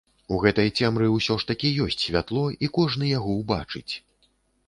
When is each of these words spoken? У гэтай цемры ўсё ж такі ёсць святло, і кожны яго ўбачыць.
У 0.35 0.37
гэтай 0.43 0.69
цемры 0.79 1.09
ўсё 1.15 1.35
ж 1.43 1.47
такі 1.51 1.69
ёсць 1.85 1.99
святло, 2.05 2.45
і 2.67 2.69
кожны 2.77 3.05
яго 3.11 3.35
ўбачыць. 3.41 3.93